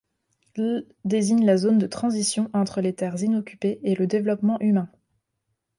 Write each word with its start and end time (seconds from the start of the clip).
L' 0.55 0.87
désigne 1.05 1.45
la 1.45 1.57
zone 1.57 1.77
de 1.77 1.85
transition 1.85 2.49
entre 2.55 2.81
les 2.81 2.95
terres 2.95 3.21
inoccupées 3.21 3.79
et 3.83 3.93
le 3.93 4.07
développement 4.07 4.59
humain. 4.59 4.89